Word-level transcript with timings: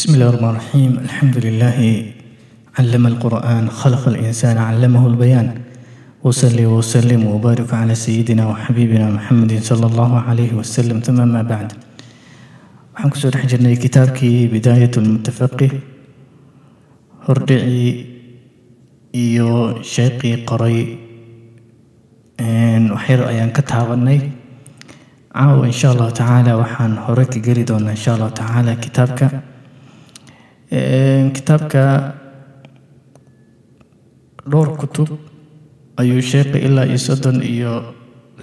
بسم 0.00 0.14
الله 0.14 0.28
الرحمن 0.28 0.48
الرحيم 0.50 0.92
الحمد 1.04 1.36
لله 1.46 1.78
علم 2.78 3.06
القرآن 3.06 3.70
خلق 3.70 4.08
الإنسان 4.08 4.56
علمه 4.58 5.06
البيان 5.06 5.48
وصلي 6.24 6.66
وسلم 6.66 7.26
وبارك 7.26 7.74
على 7.74 7.94
سيدنا 7.94 8.46
وحبيبنا 8.46 9.10
محمد 9.10 9.52
صلى 9.62 9.86
الله 9.86 10.12
عليه 10.20 10.52
وسلم 10.54 11.00
ثم 11.00 11.28
ما 11.28 11.42
بعد 11.42 11.72
waxaan 12.96 13.10
kusoo 13.12 13.28
dhex 13.34 13.44
jirnay 13.52 13.76
kitaabkii 13.84 14.48
bidaayat 14.52 14.94
lmutafaqih 15.04 15.72
hordhicii 17.26 17.92
iyo 19.24 19.50
sheeqii 19.94 20.34
qoray 20.50 20.78
waxyar 22.96 23.20
ayaan 23.32 23.52
ka 23.56 23.62
taabanay 23.72 24.20
caawa 25.36 25.68
insha 25.72 25.92
allahu 25.92 26.12
tacaala 26.20 26.52
waxaan 26.62 26.92
hore 27.04 27.24
ka 27.32 27.38
geli 27.46 27.62
doonaa 27.70 27.92
insha 27.98 28.10
allahu 28.16 28.32
tacaala 28.40 28.72
kitaabka 28.84 29.26
kitaabka 30.71 32.13
dhowr 34.47 34.69
kutub 34.79 35.09
ayuu 35.99 36.21
sheekha 36.23 36.57
ilaa 36.59 36.85
iyo 36.87 36.97
soddon 36.97 37.43
iyo 37.43 37.93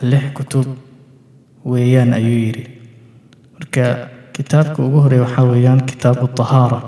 lix 0.04 0.24
kutub 0.36 0.66
weeyaan 1.64 2.12
ayuu 2.12 2.38
yidhi. 2.44 2.64
Marka 3.56 4.08
kitaabka 4.36 4.82
ugu 4.84 5.00
horreeya 5.00 5.24
waxaa 5.24 5.44
weeyaan 5.48 5.80
kitaabu 5.88 6.28
tahaara. 6.36 6.80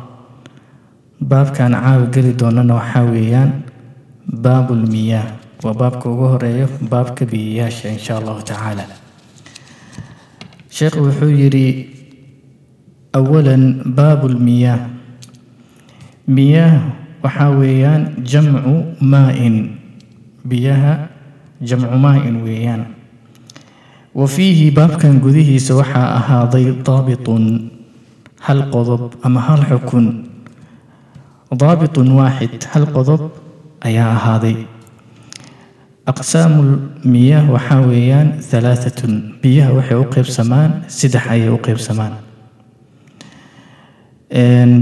Baabkan 1.21 1.73
caawa 1.73 2.07
geli 2.13 2.33
doonana 2.37 2.75
waxaa 2.77 3.05
weeyaan 3.11 3.51
baabulmiyaah 4.43 5.27
waa 5.65 5.75
baabka 5.75 6.05
ugu 6.11 6.27
horeeyo 6.37 6.69
baabka 6.91 7.25
biyayaasha 7.27 7.89
insha 7.97 8.17
allahu 8.21 8.43
tacaala. 8.45 8.85
Sheekhu 10.71 11.01
wuxuu 11.09 11.33
yidhi 11.33 11.67
awalan 13.17 13.83
baabulmiyaah 13.97 15.00
miyaah 16.37 16.75
waxaa 17.25 17.51
weeyaan 17.61 18.03
jamcu 18.31 18.75
maa-in. 19.13 19.57
Biyaha 20.49 20.93
jamcu 21.69 21.97
maa-in 22.05 22.37
weeyaan. 22.47 22.83
Wa 24.15 24.27
fiihi 24.27 24.71
baabkan 24.71 25.21
gudihiisa 25.25 25.75
waxaa 25.81 26.09
ahaaday 26.19 26.67
daabitun 26.87 27.45
hal 28.47 28.61
qodob 28.75 29.03
ama 29.23 29.41
hal 29.41 29.63
xukun. 29.71 30.07
Daabitun 31.61 32.09
waaxid 32.19 32.63
hal 32.73 32.87
qodob 32.95 33.23
ayaa 33.87 34.11
ahaaday. 34.17 34.57
Aqsaamu 36.11 36.63
miyaah 37.05 37.47
waxaa 37.55 37.83
weeyaan 37.91 38.29
halaaatun 38.51 39.13
biyaha 39.43 39.71
waxay 39.79 39.97
u 39.99 40.05
qeybsamaan 40.15 40.71
saddex 40.89 41.25
ayay 41.33 41.51
u 41.53 41.59
qeybsamaan 41.67 42.15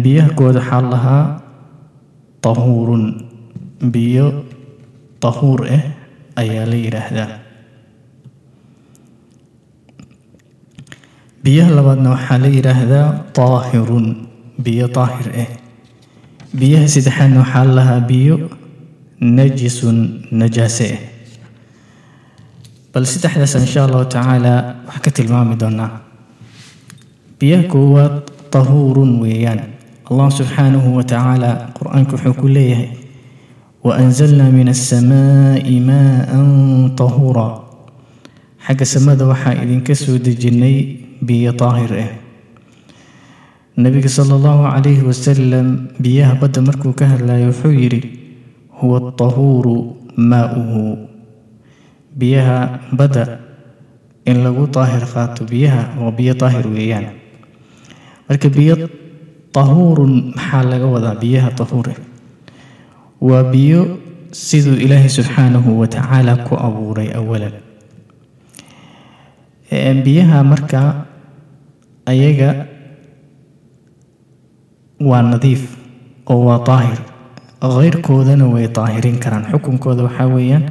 biyaha 0.04 0.30
kood 0.38 0.56
waxaa 0.56 0.82
lahaa 0.92 1.24
tahuurun 2.44 3.04
biyo 3.94 4.26
tahuur 5.22 5.60
ah 5.76 5.82
ayaa 6.40 6.64
la 6.70 6.76
yidhaahdaa 6.84 7.30
biyaha 11.44 11.70
labaadna 11.78 12.08
waxaa 12.14 12.38
la 12.42 12.48
yidhaahdaa 12.56 13.06
taahirun 13.38 14.06
biyo 14.64 14.86
taahir 14.98 15.28
ah 15.44 15.50
biyaha 16.60 16.86
saddexaadna 16.94 17.40
waxaa 17.44 17.66
lahaa 17.78 18.00
biyo 18.10 18.36
najisun 19.38 19.98
najaase 20.40 20.88
ah 20.96 21.02
bal 22.92 23.04
saddexdaas 23.12 23.54
insha 23.62 23.80
allahu 23.86 24.06
tacaala 24.14 24.54
wax 24.88 24.98
ka 25.04 25.10
tilmaami 25.16 25.54
doonaa 25.62 25.90
biyaha 27.40 27.64
koowaad 27.72 28.14
tahuurun 28.54 29.10
weeyaan 29.22 29.60
allah 30.10 30.28
subxaanahu 30.38 30.88
wa 30.96 31.02
tacaala 31.04 31.50
qur'aanka 31.78 32.12
wuxuu 32.16 32.34
ku 32.40 32.46
leeyahay 32.48 32.90
wa 33.84 33.92
anzalnaa 34.02 34.50
min 34.58 34.68
assamaa'i 34.74 35.76
maa-an 35.88 36.48
tahuura 37.00 37.48
xagga 38.66 38.86
samada 38.94 39.24
waxaa 39.30 39.54
idinka 39.64 39.94
soo 40.02 40.16
dejinnay 40.26 40.76
biyo 41.26 41.52
daahir 41.60 41.92
ah 42.04 42.10
nebiga 43.84 44.08
sala 44.16 44.32
allahu 44.38 44.62
calayhi 44.74 45.02
wasalam 45.10 45.66
biyaha 46.04 46.34
badda 46.42 46.60
markuu 46.68 46.92
ka 47.00 47.04
hadlayo 47.12 47.46
wuxuu 47.52 47.74
yidhi 47.82 48.00
huwa 48.80 49.12
tahuuru 49.20 49.76
maa-uhu. 50.30 50.82
Biyaha 52.18 52.58
badda 52.98 53.24
in 54.26 54.42
lagu 54.44 54.66
daahir 54.76 55.04
qaato 55.14 55.42
biyaha 55.46 55.82
waa 56.02 56.10
biyo 56.18 56.34
daahir 56.34 56.66
weeyaan. 56.66 57.06
Marka 58.28 58.48
biyo 58.50 58.74
tahuurun 59.58 60.14
maxaa 60.38 60.62
laga 60.70 60.86
wadaa 60.94 61.14
biyaha 61.22 61.50
tahuure 61.60 61.94
waa 63.28 63.44
biyo 63.52 63.80
siduu 64.42 64.76
ilaahay 64.84 65.10
subxaanahu 65.18 65.70
wa 65.80 65.86
tacaala 65.94 66.32
ku 66.46 66.54
abuuray 66.66 67.08
awalan 67.20 67.54
biyaha 70.04 70.38
marka 70.50 70.80
ayaga 72.12 72.50
waa 75.08 75.22
nadiif 75.22 75.62
oo 76.30 76.40
waa 76.48 76.60
daahir 76.66 77.00
keyrkoodana 77.58 78.46
way 78.54 78.66
daahirin 78.70 79.18
karaan. 79.22 79.44
Xukunkooda 79.52 80.02
waxaa 80.06 80.28
weeyaan 80.34 80.64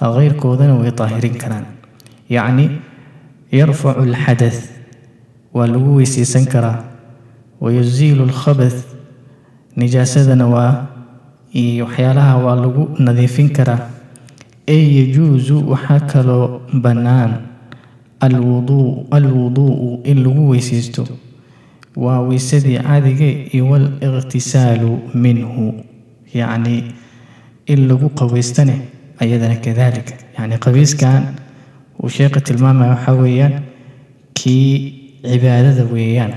keyrkoodana 0.00 0.74
way 0.80 0.90
daahirin 1.00 1.36
karaan. 1.42 1.66
Yacni 2.28 2.66
yarfacu 3.52 4.00
alxadath 4.08 4.60
waa 5.54 5.66
lagu 5.72 5.90
weyseysan 6.00 6.46
karaa 6.52 6.78
wayusiilu 7.62 8.22
alkhabath 8.28 8.78
nijaasadana 9.76 10.46
waa 10.54 10.86
iyo 11.62 11.84
waxyaalaha 11.86 12.34
waa 12.44 12.56
lagu 12.64 12.82
nadiifin 12.98 13.48
karaa 13.56 13.80
ee 14.74 14.84
yajuusu 14.98 15.56
waxaa 15.70 16.00
kaloo 16.12 16.60
bannaan 16.84 17.32
alwuduu 18.20 19.06
alwuduu'u 19.10 20.00
in 20.10 20.22
lagu 20.24 20.42
weyseysto 20.50 21.04
waa 21.96 22.20
weysadii 22.28 22.78
caadiga 22.78 23.26
iyo 23.54 23.64
waliqhtisaalu 23.70 24.90
minhu 25.14 25.64
yacni 26.34 26.76
in 27.66 27.88
lagu 27.88 28.08
qabaystane 28.20 28.76
ayadana 29.22 29.56
kadalika 29.56 30.14
yacni 30.38 30.58
qabayskan 30.58 31.22
uu 32.02 32.08
sheekha 32.08 32.40
tilmaamaya 32.40 32.90
waxaa 32.94 33.12
weeyaan 33.22 33.54
kii 34.34 34.72
cibaadada 35.30 35.84
weeyaan 35.92 36.32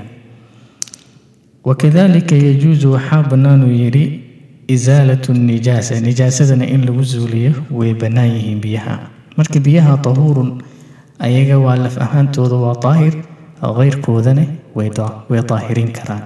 wakadalika 1.66 2.34
yajuusu 2.46 2.92
waxaa 2.92 3.22
bannaanuu 3.30 3.70
yidhi 3.82 4.04
isaalatu 4.74 5.32
nijaasa 5.34 6.00
nijaasadana 6.00 6.66
in 6.74 6.84
lagu 6.86 7.04
suuliyo 7.04 7.52
way 7.78 7.94
bannaan 7.94 8.30
yihiin 8.36 8.60
biyaha 8.60 8.98
marka 9.36 9.60
biyaha 9.60 9.96
tahuurun 10.06 10.50
ayaga 11.18 11.58
waa 11.58 11.76
laf 11.84 11.98
ahaantooda 12.06 12.56
waa 12.64 12.76
daahir 12.84 13.14
keyrkoodana 13.78 14.44
way 14.74 15.40
daahirin 15.50 15.90
karaan 15.98 16.22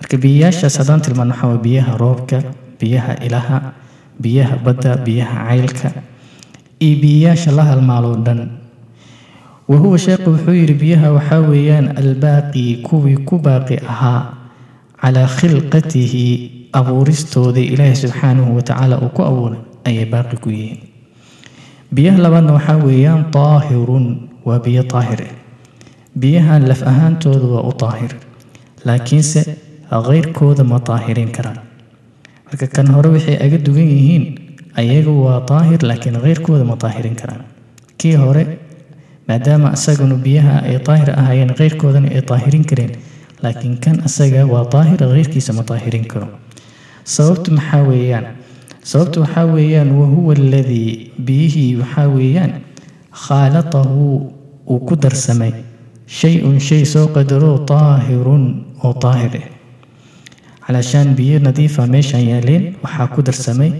marka 0.00 0.16
biyayaashaas 0.24 0.76
haddaan 0.82 1.00
tilmaan 1.06 1.30
waxaa 1.32 1.48
waa 1.52 1.62
biyaha 1.68 1.96
roobka 2.04 2.42
biyaha 2.80 3.12
ilaha 3.26 3.58
biyaha 4.22 4.56
badda 4.64 4.96
biyaha 5.06 5.36
caylka 5.48 5.88
iyo 6.80 6.96
biyayaasha 7.02 7.50
la 7.56 7.64
halmaaloo 7.72 8.16
dhan 8.26 8.40
wa 9.68 9.76
huwa 9.78 9.98
sheekhu 9.98 10.30
wuxuu 10.36 10.54
yidhi 10.60 10.74
biyaha 10.84 11.12
waxaa 11.16 11.40
weeyaan 11.50 11.88
albaaqi 12.04 12.64
kuwii 12.88 13.16
ku 13.28 13.38
baaqi 13.48 13.76
ahaa 13.94 14.22
calaa 15.02 15.28
khilqatihi 15.38 16.24
abuuristoodii 16.80 17.66
ilaahi 17.74 17.96
subxaanahu 18.02 18.50
wa 18.56 18.62
tacaala 18.68 18.96
uu 19.04 19.10
ku 19.16 19.22
abuuray 19.30 19.60
ayay 19.88 20.06
baaqi 20.14 20.36
ku 20.44 20.48
yihiin 20.56 20.80
biyaha 21.96 22.18
labaadna 22.24 22.52
waxaa 22.58 22.78
weeyaan 22.86 23.22
daahirun 23.36 24.06
waa 24.48 24.58
biyo 24.66 24.82
daahir 24.94 25.20
ah 25.26 25.32
biyahan 26.22 26.62
laf 26.70 26.80
ahaantooda 26.92 27.46
waa 27.54 27.64
u 27.70 27.74
daahir 27.82 28.12
laakiinse 28.88 29.40
keyrkooda 30.08 30.64
ma 30.72 30.78
daahirin 30.88 31.30
karaan 31.36 31.58
marka 32.48 32.66
kan 32.76 32.86
hore 32.94 33.08
waxay 33.16 33.36
aga 33.46 33.58
dugan 33.66 33.88
yihiin 33.96 34.24
ayaga 34.82 35.12
waa 35.24 35.38
daahir 35.52 35.80
laakiin 35.90 36.16
keyrkooda 36.26 36.64
ma 36.70 36.76
daahirin 36.84 37.16
karaan 37.20 37.42
kii 38.00 38.14
hore 38.24 38.44
maadaama 39.28 39.68
isaganu 39.78 40.16
biyaha 40.26 40.54
ay 40.68 40.76
daahir 40.88 41.10
ahaayeen 41.20 41.52
keyrkoodana 41.60 42.08
ay 42.16 42.22
daahirin 42.30 42.64
kareen 42.70 42.92
laakiin 43.42 43.76
kan 43.84 43.96
isaga 44.08 44.46
waa 44.52 44.64
daahir 44.72 44.98
keyrkiisa 44.98 45.52
ma 45.52 45.62
daahirin 45.70 46.06
karo. 46.12 46.28
Sababtu 47.04 47.50
maxaa 47.58 47.82
weeyaan? 47.90 48.26
Sababtu 48.90 49.20
waxaa 49.24 49.46
weeyaan 49.54 49.90
wahuwa 49.98 50.34
aladii 50.38 51.10
biyihii 51.26 51.76
waxaa 51.82 52.08
weeyaan 52.16 52.52
khaalatahu 53.24 54.32
uu 54.72 54.80
ku 54.88 54.94
darsamay. 54.96 55.52
Shay-un 56.06 56.58
shay 56.60 56.84
soo 56.84 57.06
qadaroo 57.14 57.64
daahirun 57.68 58.44
oo 58.84 58.92
daahir 59.02 59.34
ah 59.42 59.48
calaashaan 60.66 61.14
biyo 61.18 61.38
nadiifa 61.46 61.86
meeshaan 61.86 62.24
yaaleen 62.28 62.64
waxaa 62.82 63.06
ku 63.14 63.22
darsamay 63.22 63.72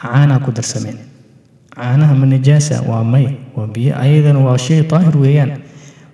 caanaa 0.00 0.38
ku 0.44 0.50
darsameen. 0.52 0.98
Caanaha 1.74 2.14
ma 2.14 2.26
waa 2.88 3.04
may 3.04 3.26
waa 3.56 3.66
biyo 3.66 3.92
ayadana 3.98 4.40
waa 4.46 4.58
shay 4.58 4.82
daahir 4.82 5.16
weeyaan 5.16 5.50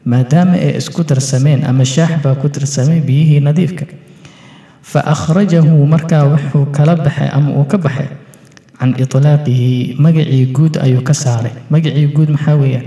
maadaama 0.05 0.55
ay 0.57 0.77
isku 0.81 1.03
darsameen 1.05 1.65
ama 1.65 1.85
shaax 1.85 2.23
baa 2.25 2.35
ku 2.35 2.49
darsamay 2.49 3.01
biyihii 3.01 3.41
nadiifka. 3.41 3.85
Fa 4.83 5.01
akhrajahu 5.05 5.87
markaa 5.87 6.25
wuxuu 6.25 6.67
kala 6.73 6.97
baxay 6.97 7.29
ama 7.33 7.51
uu 7.59 7.65
ka 7.65 7.79
baxay 7.79 8.09
can 8.81 8.95
itlaaqihi 8.97 9.95
magacii 10.01 10.47
guud 10.57 10.75
ayuu 10.81 11.03
ka 11.05 11.13
saaray. 11.15 11.53
Magacii 11.71 12.07
guud 12.17 12.31
maxaa 12.33 12.57
weeyaan? 12.57 12.87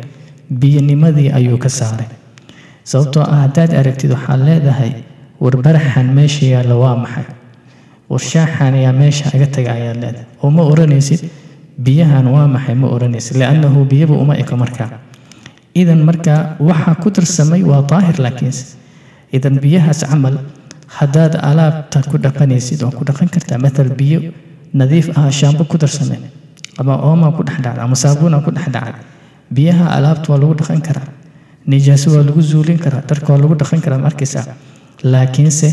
Biyonimadii 0.49 1.29
ayuu 1.31 1.57
ka 1.57 1.69
saaray. 1.69 2.07
Sababtoo 2.83 3.21
ah 3.23 3.45
haddaad 3.45 3.73
aragtid 3.77 4.11
waxaad 4.11 4.41
leedahay 4.41 4.91
warbaraxan 5.39 6.09
meesha 6.17 6.45
yaalla 6.45 6.75
waa 6.75 6.95
maxay? 6.97 7.25
Warshaaxan 8.09 8.73
ayaa 8.73 8.91
meesha 8.93 9.29
aga 9.35 9.47
taga 9.47 9.71
ayaad 9.77 9.97
leedahay. 10.01 10.25
Oo 10.43 10.49
ma 10.51 10.63
oranaysid? 10.65 11.29
Biyahan 11.77 12.25
waa 12.27 12.47
maxay? 12.49 12.75
Ma 12.75 12.87
oranaysid. 12.89 13.37
Liannahu 13.37 13.85
biyaba 13.85 14.13
uma 14.17 14.33
eko 14.37 14.57
markaa 14.57 14.89
idan 15.81 16.01
markaa 16.09 16.55
waxaa 16.69 16.95
ku 17.03 17.09
darsamay 17.15 17.61
waa 17.71 17.81
daahir 17.91 18.17
laakiinse 18.25 18.65
idan 19.37 19.55
biyahaas 19.63 20.01
camal 20.09 20.35
haddaad 20.97 21.33
alaabta 21.49 21.99
ku 22.11 22.17
dhaqanaysid 22.25 22.79
waa 22.85 22.93
ku 22.97 23.03
dhaqan 23.09 23.29
kartaa 23.35 23.57
matal 23.65 23.89
biyo 23.99 24.19
nadiif 24.79 25.07
ah 25.17 25.29
shaambo 25.39 25.63
ku 25.71 25.77
darsamay 25.83 26.19
ama 26.81 26.93
oomaa 27.09 27.31
ku 27.37 27.41
dhex 27.47 27.57
dhacday 27.65 27.83
ama 27.85 27.95
saabuuna 28.03 28.37
ku 28.45 28.51
dhex 28.57 28.67
dhacay 28.75 28.93
biyaha 29.55 29.85
alaabta 29.97 30.27
waa 30.33 30.39
lagu 30.43 30.53
dhaqan 30.61 30.81
karaa 30.87 31.09
nijaaso 31.71 32.07
waa 32.15 32.23
lagu 32.29 32.41
zuulin 32.51 32.77
karaa 32.85 33.01
dharka 33.09 33.27
waa 33.33 33.41
lagu 33.43 33.55
dhaqan 33.61 33.81
karaa 33.85 33.99
ma 34.03 34.07
arkaysaa? 34.11 34.45
Laakiinse 35.03 35.67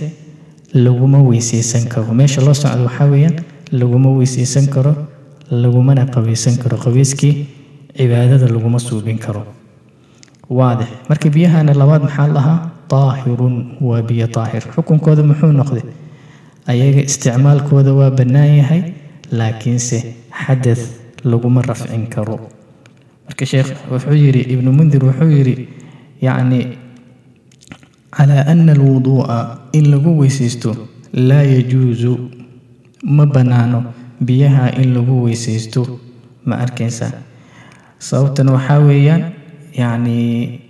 laguma 0.74 1.18
weyseysan 1.28 1.84
karo. 1.92 2.12
Meesha 2.18 2.40
loo 2.46 2.54
socdo 2.54 2.82
waxaa 2.88 3.06
weeyaan 3.12 3.36
laguma 3.80 4.10
weyseysan 4.18 4.66
karo 4.74 4.92
lagumana 5.62 6.02
qaweysan 6.14 6.56
karo. 6.62 6.76
Qaweyskii 6.84 7.32
cibaadada 7.96 8.46
laguma 8.54 8.78
suubin 8.86 9.18
karo 9.18 9.42
waadix. 10.50 10.88
Marka 11.08 11.28
biyahana 11.30 11.72
labaad 11.74 12.02
maxaa 12.06 12.28
lahaa 12.36 12.58
daahirun 12.90 13.56
waa 13.80 14.02
biyo 14.02 14.26
daahir 14.26 14.62
xukunkooda 14.74 15.22
muxuu 15.22 15.52
noqday? 15.60 15.82
Ayaga 16.70 17.00
isticmaalkooda 17.08 17.92
waa 17.94 18.10
bannaan 18.10 18.52
yahay 18.60 18.82
laakiinse 19.38 19.98
xadath 20.44 20.84
laguma 21.24 21.62
rafcin 21.62 22.06
karo. 22.14 22.36
Marka 23.26 23.44
sheekh 23.46 23.70
wuxuu 23.92 24.14
yidhi 24.22 24.42
ibnu 24.54 24.72
mundir 24.78 25.02
wuxuu 25.04 25.30
yidhi 25.36 25.68
yacni 26.26 26.60
calaa 28.16 28.44
ana 28.52 28.72
alwuduu'a 28.74 29.38
in 29.72 29.90
lagu 29.94 30.18
weysaysto 30.20 30.74
laa 31.14 31.42
yajuusu 31.54 32.12
ma 33.16 33.24
bannaano 33.26 33.84
biyaha 34.20 34.74
in 34.82 34.94
lagu 34.98 35.22
weysaysto. 35.24 35.82
Ma 36.44 36.56
arkaysaa. 36.64 37.12
Sababtan 38.00 38.48
waxaa 38.48 38.78
weeyaan 38.80 39.22
yacni 39.80 40.60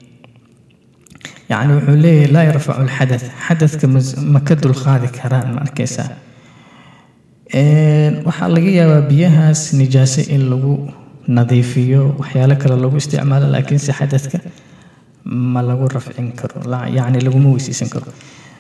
yacni 1.51 1.73
wuxuu 1.77 1.97
leeyahay 2.05 2.33
laa 2.35 2.45
yarfacu 2.51 2.81
alxadath. 2.85 3.27
Xadadka 3.47 3.87
ma 4.35 4.41
ka 4.41 4.55
dulqaadi 4.63 5.09
karaan 5.19 5.49
ma 5.55 5.61
arkaysaa. 5.67 6.09
Waxaa 8.27 8.49
laga 8.55 8.71
yaabaa 8.79 9.09
biyahaas 9.11 9.73
nijaaso 9.81 10.21
in 10.35 10.43
lagu 10.51 10.75
nadiifiyo 11.29 12.15
waxyaalo 12.21 12.55
kale 12.63 12.77
lagu 12.83 12.97
isticmaalo 13.03 13.47
laakiinse 13.55 13.93
xadadka 13.99 14.39
ma 15.53 15.61
lagu 15.63 15.89
rafcin 15.89 16.33
karo 16.41 16.61
yacni 16.97 17.21
laguma 17.27 17.49
weyseysan 17.55 17.89
karo. 17.95 18.13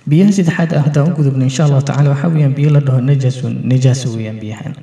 Biyaha 0.08 0.32
saddexaad 0.32 0.70
ah 0.74 0.82
haddaan 0.86 1.12
u 1.12 1.14
gudubno 1.18 1.44
insha 1.44 1.64
allahu 1.64 1.82
tacala 1.88 2.10
waxaa 2.14 2.30
weeyaan 2.34 2.54
biyo 2.58 2.70
la 2.74 2.80
dhaho 2.86 3.00
najasun 3.00 3.52
najaaso 3.70 4.06
weeyaan 4.16 4.38
biyahan 4.42 4.74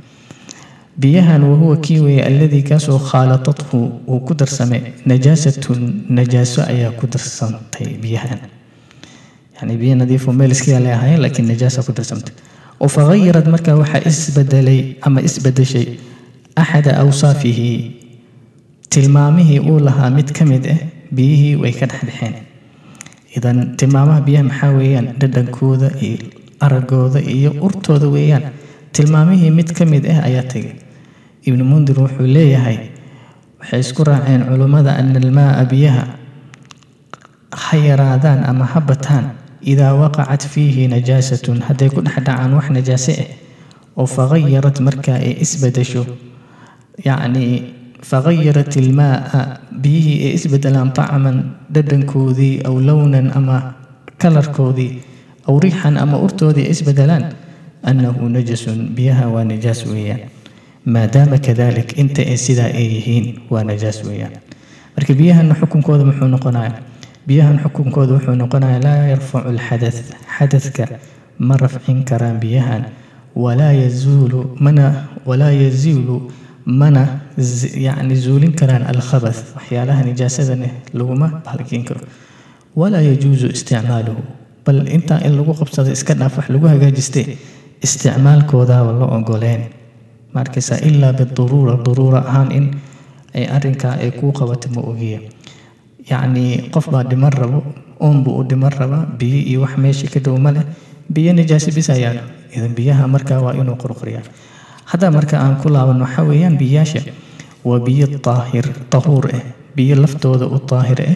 biyahan 0.97 1.43
wahuwa 1.43 1.77
kii 1.77 1.99
weeye 1.99 2.23
alladii 2.25 2.61
kaasoo 2.69 2.99
khaalatathu 2.99 3.77
uu 4.07 4.19
ku 4.19 4.33
darsamay. 4.33 4.81
Najaasatun 5.05 6.03
najaaso 6.09 6.61
ayaa 6.63 6.91
ku 6.99 7.07
darsantay 7.07 7.87
biyahan. 8.01 8.39
Yani 9.61 9.77
biyo 9.77 9.95
nadiifo 9.95 10.33
meel 10.33 10.51
iska 10.51 10.71
yaalay 10.71 10.93
ahaayeen 10.93 11.21
laakiin 11.21 11.47
najaasa 11.47 11.83
ku 11.83 11.91
darsamtay. 11.93 12.33
Oo 12.79 12.87
fagayarad 12.89 13.47
markaa 13.53 13.75
waxaa 13.81 14.01
isbedelay 14.09 14.95
ama 15.01 15.21
isbedeshay 15.21 15.85
axada 16.55 16.97
awsaafihi 17.03 17.69
tilmaamihii 18.89 19.59
uu 19.69 19.79
lahaa 19.79 20.09
mid 20.09 20.31
ka 20.37 20.45
mid 20.45 20.65
ah 20.73 20.77
biyihii 21.15 21.55
way 21.61 21.71
ka 21.79 21.85
dhexbaxeen 21.91 22.33
idan 23.37 23.77
tilmaamaha 23.77 24.21
biyaha 24.21 24.43
maxaa 24.49 24.71
weeyaan? 24.77 25.07
Dhadhankooda 25.21 25.89
iyo 26.01 26.17
aragooda 26.59 27.19
iyo 27.21 27.51
urtooda 27.61 28.07
weeyaan. 28.15 28.43
Tilmaamihii 28.93 29.51
mid 29.51 29.69
ka 29.77 29.85
mid 29.85 30.05
ah 30.09 30.19
ayaa 30.29 30.43
tegay 30.53 30.73
ibnu 31.47 31.63
mundir 31.71 31.95
wuxuu 32.03 32.27
leeyahay 32.35 32.77
waxay 33.59 33.79
isku 33.85 34.03
raaceen 34.09 34.41
culummada 34.49 34.91
ana 34.99 35.19
almaaa 35.23 35.63
biyaha 35.71 36.03
ha 37.63 37.75
yaraadaan 37.89 38.41
ama 38.51 38.65
ha 38.71 38.79
bataan 38.89 39.25
idaa 39.71 39.93
waqacat 40.01 40.43
fiihi 40.53 40.87
najaasatun. 40.93 41.57
Hadday 41.67 41.89
ku 41.89 41.99
dhex 42.05 42.15
dhacaan 42.21 42.51
wax 42.57 42.67
najaase 42.77 43.13
ah 43.23 43.29
oo 43.99 44.05
fagayarad 44.15 44.77
markaa 44.87 45.17
ay 45.27 45.33
isbedesho 45.45 46.03
yacni 47.07 47.45
fagayarat 48.09 48.71
ilmaaa 48.81 49.43
biyihii 49.83 50.17
ay 50.29 50.31
isbedelaan 50.37 50.89
tacman 50.97 51.37
dhadhankoodii 51.73 52.53
aw 52.69 52.75
lownan 52.87 53.27
ama 53.39 53.57
kalarkoodii 54.21 54.91
aw 55.49 55.55
riixan 55.63 55.97
ama 56.03 56.15
urtoodii 56.25 56.67
isbedelaan 56.73 57.25
annahu 57.89 58.29
najasun 58.35 58.79
biyaha 58.95 59.25
waa 59.33 59.45
najaas 59.51 59.81
weeyaan 59.89 60.21
maadaama 60.93 61.37
kadalik 61.47 61.89
inta 62.01 62.21
ay 62.31 62.37
sidaa 62.45 62.71
ay 62.79 62.87
yihiin 62.95 63.25
waa 63.51 63.63
najaas 63.69 63.99
weeyaan. 64.07 64.33
Marka 64.95 65.13
biyahana 65.19 65.53
xukunkooda 65.59 66.03
muxuu 66.09 66.27
noqonaya 66.35 66.71
biyahan 67.27 67.57
xukunkooda 67.63 68.13
wuxuu 68.17 68.35
noqonaya 68.41 68.79
laa 68.85 69.07
yarfacu 69.13 69.47
alxadath 69.53 69.99
xadadka 70.37 70.85
ma 71.47 71.53
rafcin 71.63 72.03
karaan 72.09 72.37
biyahan. 72.43 72.83
Walaa 73.43 73.73
yazuulu 73.83 74.39
mana 74.65 74.85
walaa 75.29 75.51
yaziulu 75.63 76.15
mana 76.65 77.03
yacni 77.87 78.15
zuulin 78.23 78.53
karaan 78.59 78.83
alkhabath. 78.93 79.41
Waxyaalaha 79.55 80.01
nijaasadana 80.09 80.67
laguma 80.93 81.27
bahalkiin 81.45 81.83
karo. 81.87 82.01
Walaa 82.75 83.01
yajuusu 83.09 83.47
isticmaaluhu. 83.55 84.21
Bal 84.65 84.87
intaa 84.97 85.19
in 85.27 85.33
lagu 85.37 85.53
qabsado 85.53 85.91
iska 85.91 86.13
dhaaf 86.19 86.37
wax 86.37 86.47
lagu 86.49 86.65
hagaajistay 86.67 87.25
isticmaalkoodaaba 87.85 88.91
la 88.99 89.05
ogoleen 89.17 89.61
maarkaysaa 90.37 90.79
ilaa 90.89 91.13
biduruura 91.19 91.75
duruura 91.85 92.19
ahaan 92.29 92.51
in. 92.59 92.65
Arrinkaa 93.55 93.93
ay 94.03 94.11
kuu 94.19 94.31
qabato 94.39 94.67
ma 94.75 94.81
ogiya 94.91 95.19
yacni 96.09 96.69
qof 96.73 96.85
baa 96.93 97.03
dhiman 97.09 97.33
rabo 97.33 97.59
oonbuu 97.99 98.33
u 98.39 98.43
dhiman 98.49 98.71
rabaa 98.79 99.03
biyo 99.19 99.39
iyo 99.51 99.59
wax 99.61 99.73
meesha 99.83 100.07
ka 100.13 100.19
dhow 100.25 100.37
ma 100.45 100.51
leh. 100.55 100.63
Biyo 101.13 101.31
ayaan 101.33 102.17
idan 102.55 102.73
biyaha 102.77 103.07
markaa 103.07 103.39
waa 103.45 103.53
inuu 103.61 103.75
qurquriyaa. 103.83 104.23
Hadda 104.91 105.11
marka 105.11 105.35
aan 105.43 105.55
ku 105.61 105.69
laaban 105.69 105.99
waxaa 106.01 106.25
weeyaan 106.29 106.57
biyaasha 106.57 107.01
waa 107.67 107.79
biyo 107.87 108.07
daahir 108.27 108.65
tahuur 108.89 109.25
ah 109.37 109.43
biyo 109.75 109.95
laftooda 110.03 110.45
u 110.47 110.57
daahir 110.71 110.99
ah 111.07 111.15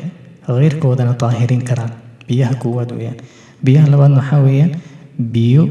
keyrkoodana 0.59 1.13
daahirin 1.21 1.63
karaan. 1.69 1.91
Biyaha 2.27 2.53
koowaad 2.61 2.91
weeyaan. 2.97 3.17
Biyaha 3.65 3.87
labaadna 3.93 4.17
waxaa 4.21 4.41
weeyaan 4.47 4.71
biyo 5.35 5.63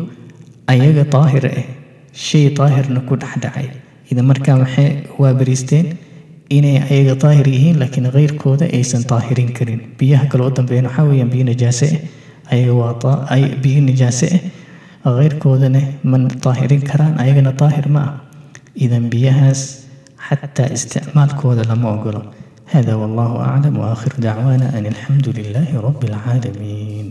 ayaga 0.73 1.05
daahir 1.15 1.45
ah 1.47 1.65
shay 2.13 2.45
daahirna 2.59 3.01
ku 3.09 3.15
dhexdhacay 3.23 3.69
idan 4.11 4.27
markaa 4.31 4.57
maxay 4.63 5.07
waa 5.19 5.33
bariisteen 5.41 5.87
inay 6.57 6.77
ayaga 6.91 7.15
daahir 7.23 7.47
yihiin 7.55 7.77
laakiin 7.83 8.11
keyrkooda 8.17 8.67
aysan 8.79 9.03
daahirin 9.11 9.53
karin. 9.59 9.81
Biyaha 9.99 10.27
kale 10.31 10.43
u 10.47 10.51
dambeeyana 10.51 10.89
waxaa 10.91 11.07
weeyaan 11.11 11.31
biyo 11.31 11.45
nijaase 11.51 11.89
ah 11.95 12.53
ayaga 12.55 12.75
waa 12.75 13.39
biyo 13.63 13.81
nijaase 13.89 14.29
ah 15.07 15.15
keyrkoodana 15.19 15.81
ma 16.11 16.19
daahirin 16.47 16.83
karaan 16.91 17.15
ayagana 17.23 17.53
daahir 17.63 17.87
ma 17.97 18.03
ah 18.09 18.15
idan 18.75 19.07
biyahaas 19.13 19.61
xataa 20.27 20.69
isticmaalkooda 20.77 21.63
lama 21.71 21.89
ogolo. 21.97 22.23
Hada 22.73 22.95
wallahu 23.03 23.39
aclam 23.43 23.75
waakhir 23.83 24.13
dacwaana 24.27 24.67
an 24.79 24.85
alxamdu 24.91 25.31
lilaahi 25.39 25.75
rabi 25.87 26.07
alcaalamiin 26.11 27.09